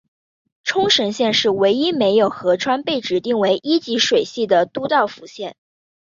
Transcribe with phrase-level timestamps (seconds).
[0.63, 5.55] 冲绳县是唯一没有河川被指定为一级水系的都道府县。